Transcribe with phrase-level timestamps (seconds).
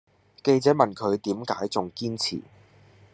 [0.43, 2.41] 記者問佢點解仲堅持